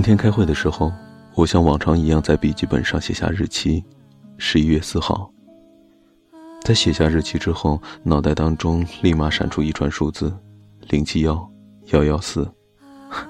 [0.00, 0.90] 今天开会的时候，
[1.34, 3.84] 我像往常一样在笔记本上写下日期，
[4.38, 5.30] 十一月四号。
[6.62, 10.34] 在写下日期之后，脑袋当中立马闪出一串数字：
[10.88, 11.46] 零七幺
[11.88, 12.50] 幺幺四。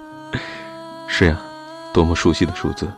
[1.10, 1.40] 是呀，
[1.92, 2.88] 多么熟悉的数字，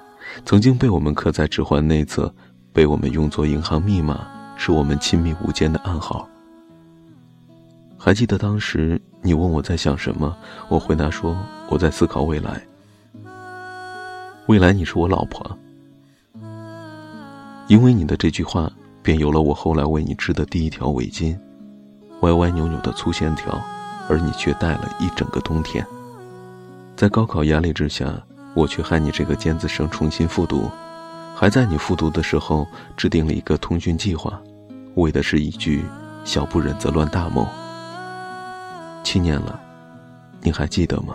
[0.44, 2.30] 曾经被我们刻在指环内侧，
[2.75, 4.20] 被我们用作银行密码，
[4.54, 6.29] 是我们亲密无间的暗号。
[7.96, 10.36] 还记得当时你问我在想什么，
[10.68, 11.34] 我回答说
[11.70, 12.62] 我在思考未来。
[14.46, 15.56] 未来你是我老婆，
[17.68, 18.70] 因为你的这句话，
[19.00, 21.38] 便有了我后来为你织的第一条围巾，
[22.22, 23.56] 歪歪扭扭的粗线条，
[24.08, 25.86] 而你却戴了一整个冬天。
[26.96, 28.20] 在高考压力之下，
[28.52, 30.68] 我却害你这个尖子生重新复读，
[31.36, 34.42] 还在你复读的时候制定了一个通讯计划，
[34.96, 35.84] 为的是一句
[36.27, 37.46] “小不忍则乱大谋”。
[39.04, 39.58] 七年了，
[40.40, 41.14] 你还记得吗？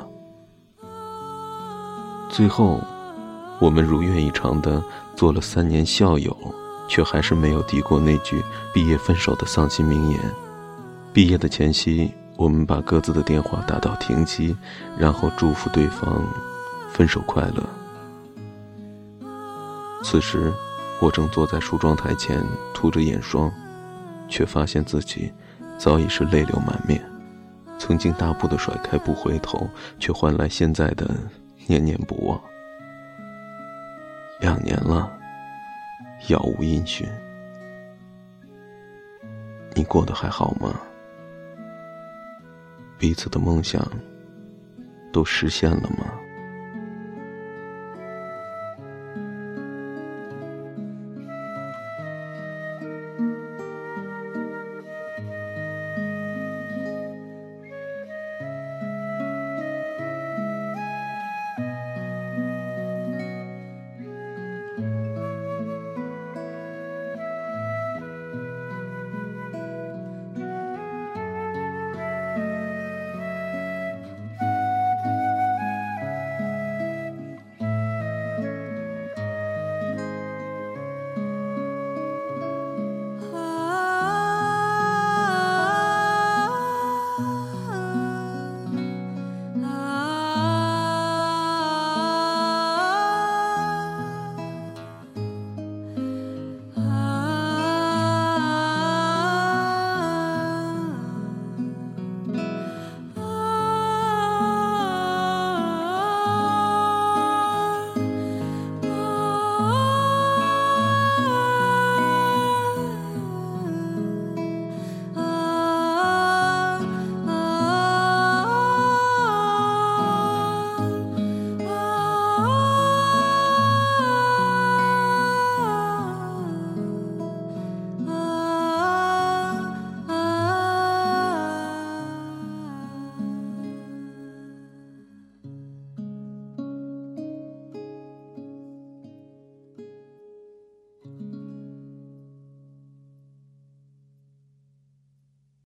[2.30, 2.80] 最后。
[3.60, 4.82] 我们如愿以偿的
[5.16, 6.36] 做了三年校友，
[6.88, 10.20] 却还是没有敌过那句毕业分手的丧心名言。
[11.12, 14.56] 毕业的前夕，我们把各自的电话打到停机，
[14.98, 16.24] 然后祝福对方
[16.92, 17.64] 分手快乐。
[20.04, 20.54] 此时，
[21.00, 23.52] 我正坐在梳妆台前涂着眼霜，
[24.30, 25.34] 却发现自己
[25.80, 27.04] 早已是泪流满面。
[27.80, 29.68] 曾经大步的甩开不回头，
[30.00, 31.10] 却换来现在的
[31.66, 32.40] 念念不忘。
[34.40, 35.12] 两年了，
[36.20, 37.08] 杳无音讯。
[39.74, 40.80] 你过得还好吗？
[43.00, 43.86] 彼此的梦想
[45.12, 46.20] 都实现了吗？